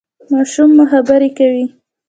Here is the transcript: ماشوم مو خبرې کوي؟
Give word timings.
ماشوم 0.31 0.69
مو 0.77 0.85
خبرې 0.91 1.29
کوي؟ 1.37 1.65